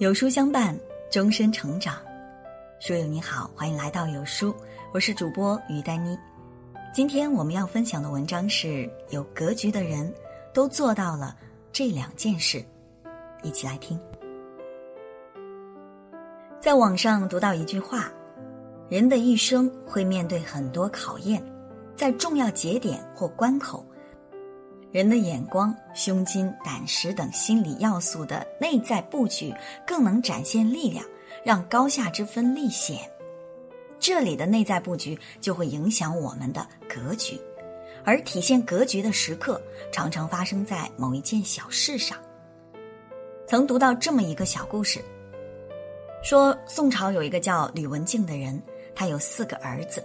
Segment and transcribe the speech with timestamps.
[0.00, 0.74] 有书相伴，
[1.10, 1.98] 终身成长。
[2.78, 4.56] 书友你好，欢迎来到有书，
[4.94, 6.18] 我是主播于丹妮。
[6.90, 10.10] 今天我们要分享的文章是：有格局的人
[10.54, 11.36] 都做到了
[11.70, 12.64] 这两件事，
[13.42, 14.00] 一起来听。
[16.62, 18.10] 在网上读到一句话：
[18.88, 21.44] 人的一生会面对很多考验，
[21.94, 23.84] 在重要节点或关口。
[24.92, 29.54] 人的眼光、胸襟、胆识等心理要素的内在布局，
[29.86, 31.04] 更能展现力量，
[31.44, 32.98] 让高下之分立显。
[34.00, 37.40] 这里的内在布局就会影响我们的格局，
[38.04, 42.18] 而体现格局的时刻，常常发生在某一件小事上。
[43.46, 45.00] 曾读到这么一个小故事，
[46.20, 48.60] 说宋朝有一个叫吕文静的人，
[48.92, 50.04] 他有四个儿子，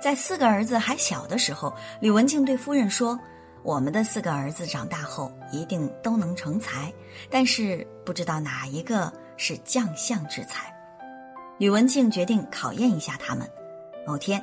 [0.00, 3.18] 在四个儿子还小的时候，吕文静对夫人说。
[3.62, 6.92] 我们的四个儿子长大后一定都能成才，
[7.28, 10.74] 但是不知道哪一个是将相之才。
[11.58, 13.48] 吕文静决定考验一下他们。
[14.06, 14.42] 某天，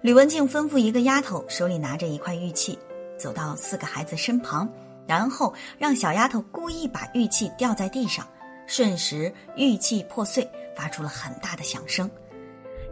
[0.00, 2.78] 吕文静吩咐一个丫头手里拿着一块玉器，
[3.18, 4.66] 走到四个孩子身旁，
[5.06, 8.26] 然后让小丫头故意把玉器掉在地上，
[8.66, 12.10] 瞬时玉器破碎，发出了很大的响声。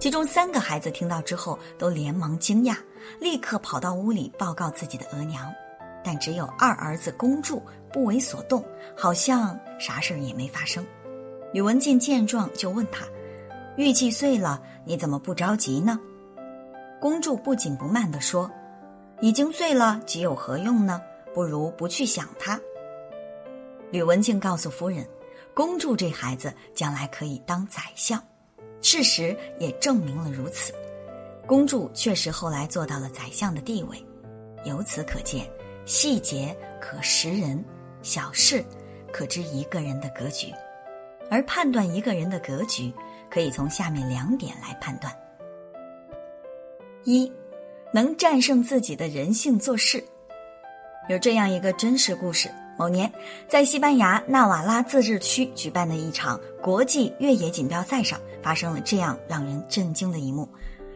[0.02, 2.76] 其中三个孩子听到之后都连忙惊讶，
[3.20, 5.48] 立刻跑到屋里报告自己的额娘。
[6.02, 8.64] 但只有二儿子公主不为所动，
[8.96, 10.84] 好像啥事儿也没发生。
[11.52, 13.06] 吕文静见状就问他
[13.78, 15.96] ：“玉器碎了，你怎么不着急呢？”
[17.00, 18.50] 公主不紧不慢地说
[19.22, 21.00] ：“已经碎了，急有何用呢？
[21.32, 22.60] 不如不去想它。”
[23.92, 25.06] 吕文静告诉夫人
[25.54, 28.20] ：“公主这孩子将来可以当宰相。”
[28.82, 30.74] 事实也证明了如此。
[31.46, 33.96] 公主确实后来做到了宰相的地位。
[34.64, 35.48] 由此可见。
[35.84, 37.64] 细节可识人，
[38.02, 38.64] 小事
[39.12, 40.46] 可知一个人的格局，
[41.28, 42.92] 而判断一个人的格局，
[43.28, 45.12] 可以从下面两点来判断：
[47.02, 47.30] 一，
[47.92, 50.02] 能战胜自己的人性做事。
[51.08, 52.48] 有这样一个真实故事：
[52.78, 53.12] 某年，
[53.48, 60.48] 在西班牙纳瓦拉自治区举办的一场国际越野锦标赛上，发生了这样让人震惊的一幕。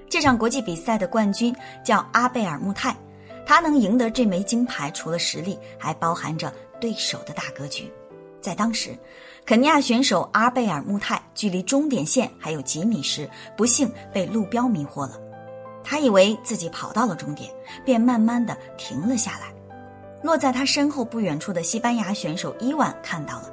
[0.08, 1.54] 这场国际比赛的冠军
[1.84, 2.96] 叫阿贝尔穆泰。
[3.44, 7.92] 他能赢得这枚金牌，除了实力，还包含着对手的大格局。
[8.40, 8.96] 在当时，
[9.44, 15.20] 肯尼亚选手阿贝尔穆泰距离终点线还有几米时，不幸被路标迷惑了。
[15.84, 17.48] 他以为自己跑到了终点，
[17.84, 19.52] 便慢慢的停了下来。
[20.26, 23.52] 落在他身后不远处的西班牙选手伊万看到了，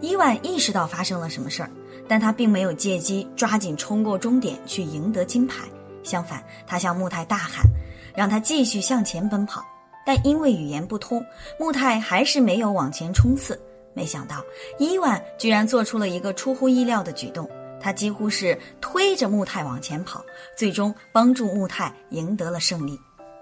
[0.00, 1.70] 伊万意识到发生了什么事儿，
[2.08, 5.62] 但他并没有借机抓紧冲过终点去赢得金牌。
[6.02, 7.64] 相反，他向穆泰大喊。
[8.12, 9.64] 让他继续向前奔跑，
[10.04, 11.24] 但因为语言不通，
[11.60, 13.58] 穆泰还是没有往前冲刺。
[13.94, 14.42] 没想到
[14.80, 17.48] 伊万居然做出了一个出乎意料的举动，
[17.80, 20.24] 他几乎是推着穆泰往前跑，
[20.56, 22.98] 最终帮助穆泰赢得了胜利。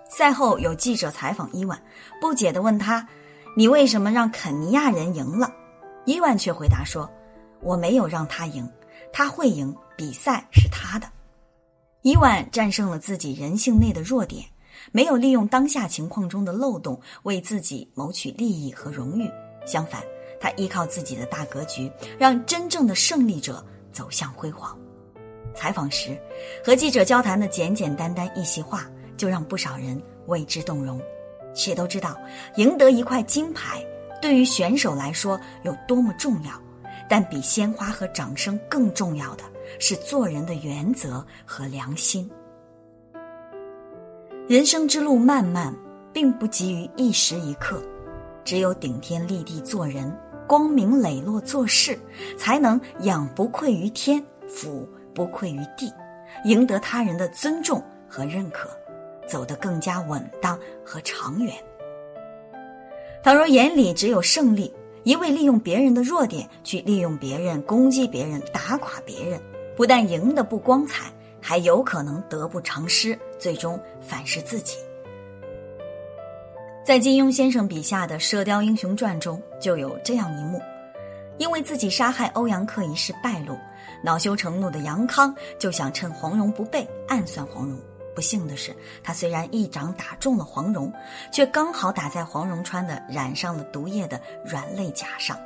[0.08, 1.80] 赛后有记者采访伊万，
[2.20, 3.06] 不解地问他
[3.56, 5.52] ：“你为什么让肯尼亚人赢了？”
[6.06, 7.08] 伊万却回答说
[7.60, 8.68] ：“我没有让他赢，
[9.12, 11.06] 他会赢，比赛是他的。”
[12.02, 14.44] 伊万战胜了自己人性内的弱点。
[14.92, 19.28] 没有利用当下情况中的漏洞为自己谋取利益和荣誉，
[19.66, 20.02] 相反，
[20.40, 24.78] 他依靠自己的大格局，让真正的胜利者走向辉煌。
[25.54, 26.18] 采访时，
[26.64, 28.88] 和记者交谈的简简单单一席话，
[29.18, 30.98] 就让不少人为之动容。
[31.52, 32.16] 谁都知道，
[32.56, 33.84] 赢得一块金牌
[34.22, 36.52] 对于选手来说有多么重要，
[37.08, 39.44] 但比鲜花和掌声更重要的
[39.78, 42.30] 是做人的原则和良心。
[44.48, 45.74] 人生之路漫漫，
[46.12, 47.82] 并不急于一时一刻，
[48.44, 50.10] 只有顶天立地做人，
[50.46, 51.98] 光明磊落做事，
[52.38, 55.92] 才能仰不愧于天，俯不愧于地，
[56.44, 58.70] 赢得他人的尊重和认可，
[59.28, 61.54] 走得更加稳当和长远。
[63.22, 69.40] 倘若眼里只有胜利，一味利用别人的弱点去利用别人攻击别人打垮别人，
[69.76, 71.12] 不但赢得不光彩。
[71.40, 74.76] 还有可能得不偿失，最终反噬自己。
[76.84, 80.60] 在金庸先生笔下的《射雕英雄传》中，就有这样一幕：
[81.38, 83.56] 因为自己杀害欧阳克一事败露，
[84.02, 87.78] 恼羞成怒的杨康就想趁黄蓉不备暗算黄蓉。
[88.18, 90.92] 不幸的是，他虽然一掌打中了黄蓉，
[91.32, 95.38] 却刚好打在黄蓉穿的染上了毒液的软肋甲上。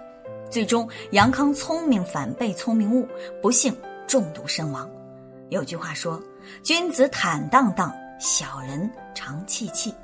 [0.50, 3.06] 最终，杨康聪明反被聪明误，
[3.42, 3.76] 不幸
[4.06, 4.90] 中毒身亡。
[5.50, 6.18] 有句话说
[6.64, 9.94] ：“君子坦荡荡，小人常戚戚。”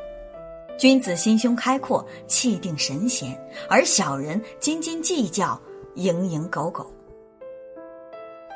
[0.79, 3.35] 君子心胸开阔，气定神闲，
[3.67, 5.59] 而小人斤斤计较，
[5.97, 6.87] 蝇营狗苟。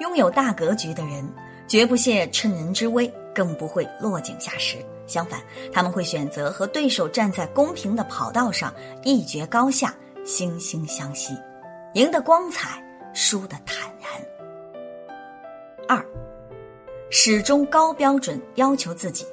[0.00, 1.26] 拥有大格局的人，
[1.66, 4.76] 绝不屑趁人之危，更不会落井下石。
[5.06, 5.40] 相反，
[5.72, 9.94] 他们会选择和对手站在公平的跑道上，一决高下，
[10.24, 11.36] 惺惺相惜，
[11.94, 12.82] 赢得光彩，
[13.12, 14.08] 输得坦然。
[15.88, 16.06] 二，
[17.10, 19.26] 始终高标准要求自己。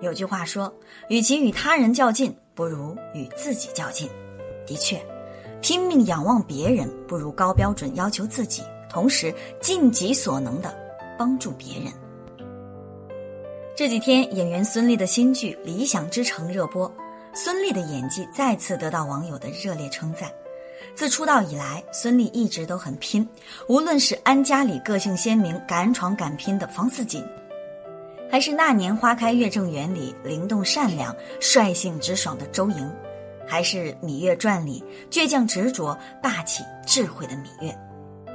[0.00, 0.72] 有句话说
[1.08, 4.08] ：“与其与他人较劲，不如与自己较劲。”
[4.66, 5.00] 的确，
[5.60, 10.76] 拼命仰望别人，不如高标准要求自己，同时尽己所能的
[11.18, 11.92] 帮助别人。
[13.74, 16.92] 这几天，演员孙俪的新剧《理想之城》热播，
[17.32, 20.30] 孙俪的演技再次得到网友的热烈称赞。
[20.94, 23.26] 自出道以来，孙俪一直都很拼，
[23.70, 27.24] 无论是安家里个性鲜明、敢闯敢拼的房似锦，
[28.30, 32.92] 还是那年花开月正圆里灵动善良、率性直爽的周莹，
[33.46, 37.74] 还是《芈月传》里倔强执着、霸气智慧的芈月，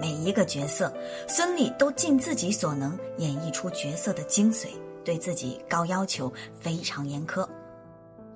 [0.02, 0.92] 每一个角色，
[1.28, 4.66] 孙俪都尽自己所能演绎出角色的精髓。
[5.08, 7.48] 对自己高要求，非常严苛。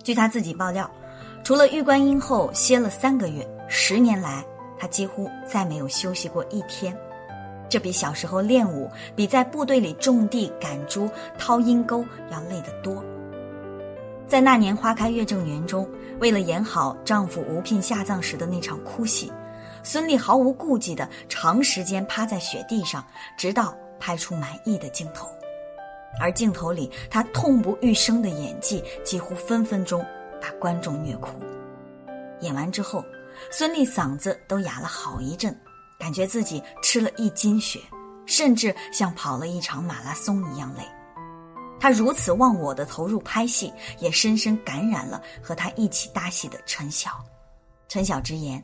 [0.01, 0.89] 据他自己爆料，
[1.43, 4.41] 除了玉观音后歇了三个月，十年来
[4.79, 6.97] 他几乎再没有休息过一天。
[7.67, 13.03] 这比小时候练武，比在部队里种地、赶猪、掏阴沟要累得多。
[14.25, 15.85] 在那年花开月正圆中，
[16.21, 19.29] 为了演好丈夫吴聘下葬时的那场哭戏，
[19.83, 23.05] 孙俪毫无顾忌的长时间趴在雪地上，
[23.37, 25.27] 直到拍出满意的镜头。
[26.19, 30.05] 而镜头里，他痛不欲生的演技几乎分分钟
[30.41, 31.29] 把观众虐哭。
[32.41, 33.03] 演完之后，
[33.51, 35.55] 孙俪嗓子都哑了好一阵，
[35.99, 37.79] 感觉自己吃了一斤血，
[38.25, 40.83] 甚至像跑了一场马拉松一样累。
[41.79, 47.11] 他如此忘我的投入拍戏，也深深感染了和他一起搭戏的陈晓。
[47.87, 48.63] 陈晓直言。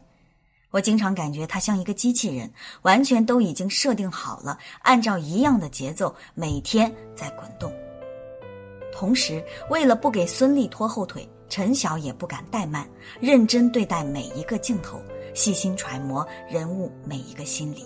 [0.72, 7.72] 我经常感觉他像一个机器人，完全都已经设定好了，按照一样的节奏每天在滚动。
[8.92, 12.88] 同时，为了不给孙俪拖后腿，陈晓也不敢怠慢，
[13.20, 15.00] 认真对待每一个镜头，
[15.34, 17.86] 细心揣摩人物每一个心理。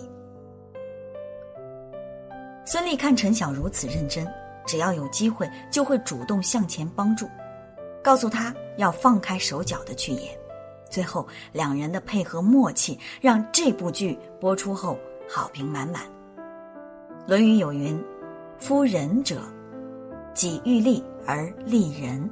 [2.64, 4.26] 孙俪看陈晓如此认真，
[4.66, 7.28] 只要有机会就会主动向前帮助，
[8.02, 10.41] 告诉他要放开手脚的去演。
[10.92, 16.02] 最后，两人的配合默契让这部剧播出后好评满满。
[17.26, 17.98] 《论语》有云
[18.60, 19.40] ：“夫仁者，
[20.34, 22.28] 己欲立而立人，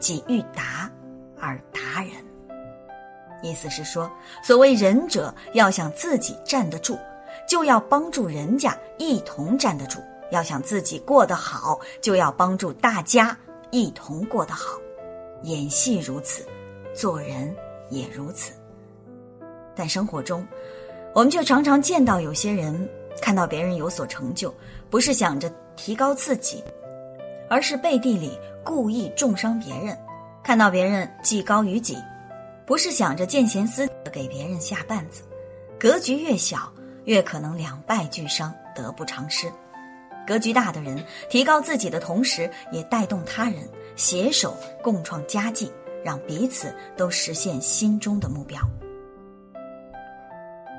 [0.00, 0.90] 己欲达
[1.38, 2.12] 而达人。”
[3.44, 4.10] 意思是说，
[4.42, 6.98] 所谓仁者，要想自己站得住，
[7.46, 10.00] 就要帮助人家一同站得住；
[10.30, 13.36] 要想自己过得好，就要帮助大家
[13.70, 14.78] 一同过得好。
[15.42, 16.42] 演戏如此，
[16.94, 17.54] 做人。
[17.90, 18.52] 也如此，
[19.74, 20.46] 但生活中，
[21.14, 22.88] 我们却常常见到有些人
[23.20, 24.54] 看到别人有所成就，
[24.90, 26.62] 不是想着提高自己，
[27.48, 29.96] 而是背地里故意重伤别人；
[30.42, 31.96] 看到别人技高于己，
[32.66, 35.22] 不是想着见贤思给别人下绊子。
[35.78, 36.72] 格局越小，
[37.04, 39.50] 越可能两败俱伤，得不偿失。
[40.26, 43.66] 格局大的人，提高自己的同时，也带动他人，
[43.96, 45.72] 携手共创佳绩。
[46.04, 48.60] 让彼此都实现心中的目标。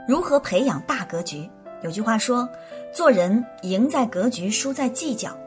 [0.08, 1.50] 如何培养大格局？
[1.82, 2.50] 有句话说
[2.92, 5.38] ：“做人赢在格局，输在计较。”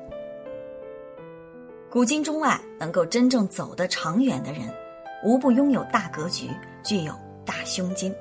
[1.91, 4.63] 古今中外，能够真正走得长远的人，
[5.25, 6.49] 无不拥有大格局，
[6.83, 7.13] 具有
[7.45, 8.15] 大胸襟。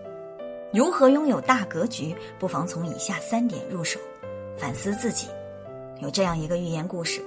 [0.74, 2.16] 如何拥有大格局？
[2.38, 4.00] 不妨从以下三点入手，
[4.58, 5.28] 反思自己。
[6.00, 7.22] 有这样一个寓言故事。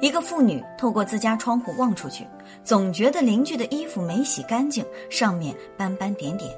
[0.00, 2.26] 一个妇女透过自家窗户望出去，
[2.64, 6.50] 总觉得邻居的衣服没洗干净，上面斑斑点点。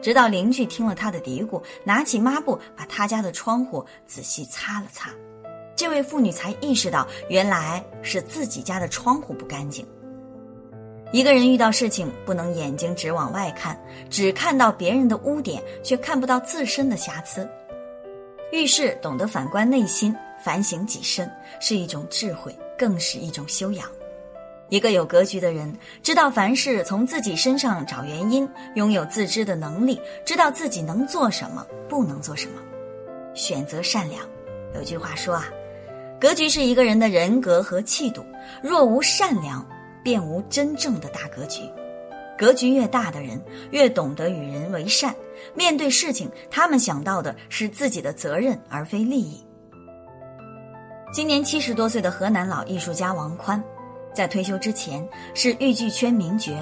[0.00, 5.10] 直到邻居听了她的嘀咕，拿起抹布把他家的窗户仔细擦了擦，
[5.76, 9.86] 这位妇女才意识到，原来是自己家的窗户不干净。
[11.10, 17.48] 一个人遇到事情，不能眼睛只往外看，只看到别人的污点，却看不到自身的瑕疵。
[18.52, 20.14] 遇事懂得反观内心，
[20.44, 22.56] 反省己身，是一种智慧。
[22.78, 23.86] 更是一种修养。
[24.70, 32.60] 一个有格局的人，知道凡事从自己身上找原因，拥有自知的能力，知道自己能做什么，不能做什么，
[33.34, 34.20] 选择善良。
[34.74, 35.46] 有句话说啊，
[36.20, 38.22] 格局是一个人的人格和气度。
[38.62, 39.66] 若无善良，
[40.04, 41.62] 便无真正的大格局。
[42.36, 45.14] 格局越大的人，越懂得与人为善。
[45.54, 49.42] 面对事情，他们想到的是自己的责任，而非利益。
[51.10, 53.62] 今年七十多岁的河南老艺术家王宽，
[54.14, 56.52] 在退休之前是豫剧圈名角，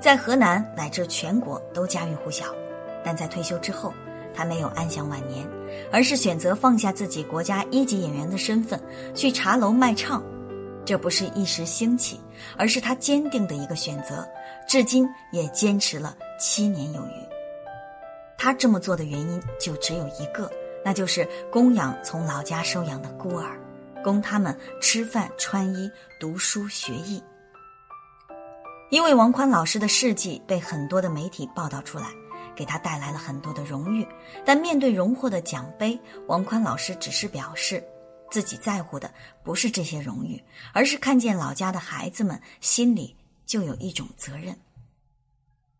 [0.00, 2.46] 在河南乃至全国都家喻户晓。
[3.04, 3.94] 但在退休之后，
[4.34, 5.48] 他没有安享晚年，
[5.92, 8.80] 而是选择放下自己国家一级演员的身份，
[9.14, 10.20] 去茶楼卖唱。
[10.84, 12.20] 这不是一时兴起，
[12.56, 14.28] 而是他坚定的一个选择，
[14.66, 17.28] 至今也坚持了七年有余。
[18.36, 20.50] 他这么做的原因就只有一个，
[20.84, 23.56] 那就是供养从老家收养的孤儿，
[24.02, 27.22] 供他们吃饭、穿衣、读书、学艺。
[28.90, 32.06] 因为王宽老师的事迹被很多的媒体报道出来，
[32.56, 34.06] 给他带来了很多的荣誉。
[34.46, 37.84] 但面对荣获的奖杯，王宽老师只是表示，
[38.30, 39.12] 自己在乎的
[39.44, 43.14] 不是这些荣誉，而是看见老家的孩子们心里
[43.44, 44.56] 就有一种责任。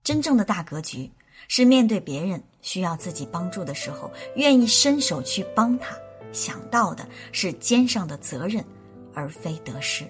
[0.04, 1.10] 真正的大格局
[1.48, 5.96] 是面对别人需要自己帮助的时候，愿意伸手去帮他，
[6.32, 8.64] 想到的是肩上的责任，
[9.14, 10.04] 而非得失。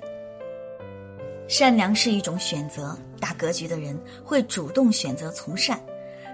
[1.48, 5.80] 善良是一种选择，大格局的人会主动选择从善，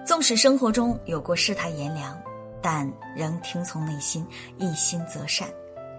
[0.04, 2.20] 纵使生活中有过世态炎凉，
[2.60, 4.26] 但仍听从内心，
[4.58, 5.48] 一心择善。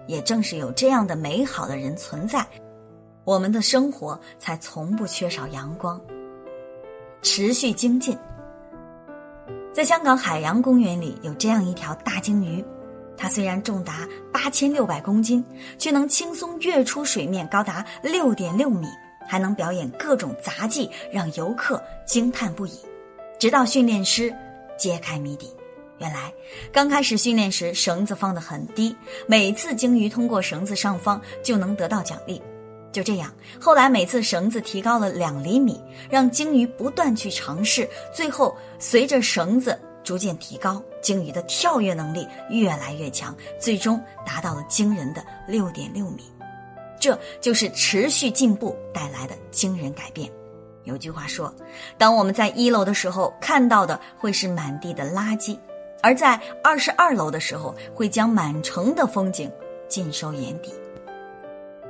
[0.06, 2.46] 也正是有这样的美好的人存在，
[3.24, 6.00] 我们的生活才从不缺少阳光。
[7.22, 8.16] 持续精进，
[9.72, 12.64] 在香港海洋公园里有这样一条大鲸鱼，
[13.16, 15.44] 它虽然重达八千六百公斤，
[15.78, 18.86] 却能轻松跃出水面高达六点六米。
[19.28, 22.78] 还能表演各种杂技，让游客惊叹不已。
[23.40, 24.32] 直到训练师
[24.78, 25.50] 揭开谜底，
[25.98, 26.32] 原来
[26.70, 28.94] 刚开始训练时绳子放得很低，
[29.26, 32.40] 每次鲸鱼通过绳子上方就能得到奖励。
[32.92, 37.88] 就这样，后来每次绳子提高了两厘米，让鲸鱼不断去尝试。
[38.14, 39.76] 最后，随着绳子
[40.06, 46.22] 逐渐提高，鲸鱼的跳跃能力越来越强，最终达到了惊人的六点六米。
[47.00, 50.30] 这就是持续进步带来的惊人改变。
[50.84, 51.52] 有句话说
[51.98, 55.58] ：“当我们在一楼的时候，看到的会是满地的垃圾；
[56.00, 59.50] 而在二十二楼的时候，会将满城的风景
[59.88, 60.72] 尽收眼底。”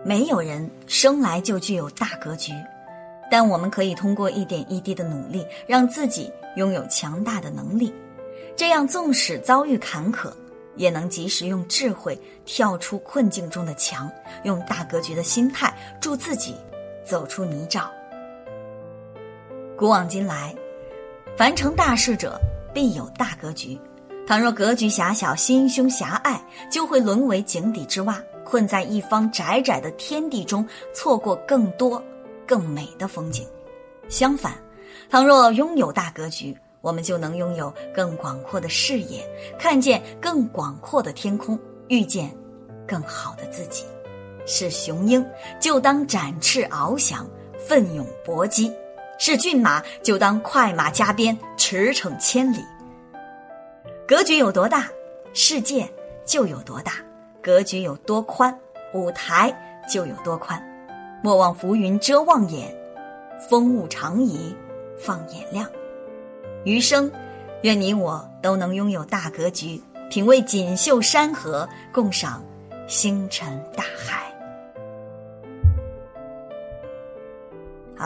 [0.02, 2.52] 没有人生来就具有大格局，
[3.30, 7.92] 但我们可以通过一点一滴的努力，让自己拥有强大的能力。
[8.56, 10.32] 这样，纵使遭遇坎坷，
[10.76, 14.10] 也能及时用智慧跳出困境中的墙，
[14.44, 16.54] 用大格局的心态助自己
[17.04, 17.84] 走出泥沼。
[19.76, 20.54] 古往今来，
[21.36, 22.40] 凡成大事者
[22.72, 23.78] 必有大格局。
[24.26, 32.02] 倘若格局狭小、心胸狭隘，就会沦为井底之蛙，困在一方窄窄的天地中，错过更多
[32.46, 33.46] 更美的风景。
[34.08, 34.54] 相反，
[35.10, 39.28] 倘若拥有大格局，我们就能拥有更广阔的视野，
[39.58, 42.30] 看见更广阔的天空，遇见
[42.86, 43.84] 更好的自己。
[44.46, 45.26] 是雄鹰，
[45.58, 47.28] 就当展翅翱翔，
[47.58, 48.70] 奋勇搏击；
[49.18, 52.58] 是骏马，就当快马加鞭，驰骋千里。
[54.06, 54.88] 格局有多大，
[55.32, 55.92] 世界
[56.24, 56.92] 就有多大；
[57.42, 58.56] 格局有多宽，
[58.94, 59.52] 舞台
[59.92, 60.62] 就有多宽。
[61.20, 62.72] 莫忘浮云遮望眼，
[63.50, 64.54] 风物长宜
[64.96, 65.68] 放眼量。
[66.66, 67.08] 余生，
[67.62, 69.80] 愿你我都能拥有大格局，
[70.10, 72.44] 品味锦绣山河，共赏
[72.88, 74.25] 星辰大海。